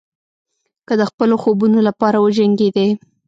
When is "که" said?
0.87-0.93